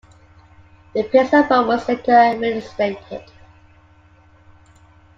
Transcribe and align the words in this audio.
The 0.95 1.03
principal 1.03 1.65
was 1.67 1.87
later 1.87 2.35
reinstated. 2.39 3.23